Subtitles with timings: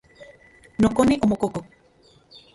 [0.81, 1.65] Nokone omokokok.